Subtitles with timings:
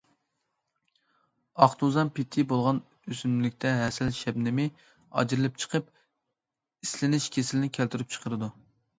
[1.65, 2.79] ئاق توزان پىتى بولغان
[3.11, 4.65] ئۆسۈملۈكتە ھەسەل شەبنىمى
[5.19, 5.91] ئاجرىلىپ چىقىپ،
[6.87, 8.51] ئىسلىنىش كېسىلىنى كەلتۈرۈپ چىقىرىدۇ.